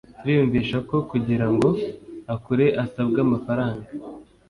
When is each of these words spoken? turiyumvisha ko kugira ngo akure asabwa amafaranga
turiyumvisha 0.19 0.77
ko 0.89 0.97
kugira 1.09 1.47
ngo 1.53 1.69
akure 2.33 2.65
asabwa 2.83 3.19
amafaranga 3.25 3.87